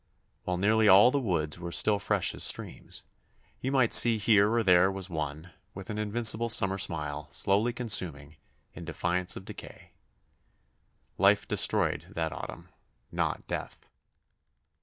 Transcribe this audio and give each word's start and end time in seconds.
While 0.45 0.57
nearly 0.57 0.87
all 0.87 1.11
the 1.11 1.19
woods 1.19 1.59
were 1.59 1.71
still 1.71 1.99
fresh 1.99 2.33
as 2.33 2.41
streams, 2.43 3.03
you 3.59 3.71
might 3.71 3.93
see 3.93 4.17
that 4.17 4.23
here 4.23 4.51
or 4.51 4.63
there 4.63 4.91
was 4.91 5.11
one, 5.11 5.51
with 5.75 5.91
an 5.91 5.99
invincible 5.99 6.49
summer 6.49 6.79
smile, 6.79 7.29
slowly 7.29 7.71
consuming, 7.71 8.37
in 8.73 8.83
defiance 8.83 9.35
of 9.35 9.45
decay. 9.45 9.91
Life 11.19 11.47
destroyed 11.47 12.07
that 12.15 12.31
autumn, 12.33 12.69
not 13.11 13.45
death. 13.45 13.85